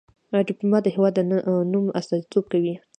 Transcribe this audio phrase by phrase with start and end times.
[0.47, 1.19] ډيپلومات د هېواد د
[1.71, 2.73] نوم استازیتوب کوي.